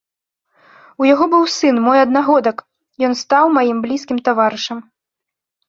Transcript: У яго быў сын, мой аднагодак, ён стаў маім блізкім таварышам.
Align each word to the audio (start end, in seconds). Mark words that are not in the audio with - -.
У 1.03 1.09
яго 1.13 1.27
быў 1.33 1.43
сын, 1.57 1.75
мой 1.89 2.01
аднагодак, 2.05 2.57
ён 3.11 3.15
стаў 3.21 3.45
маім 3.61 3.77
блізкім 3.87 4.17
таварышам. 4.33 4.85